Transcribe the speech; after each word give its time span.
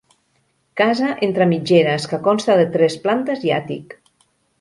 Casa 0.79 1.09
entre 1.27 1.45
mitgeres 1.51 2.07
que 2.13 2.19
consta 2.29 2.55
de 2.61 2.65
tres 2.77 2.97
plantes 3.05 3.45
i 3.49 3.53
àtic. 3.59 3.95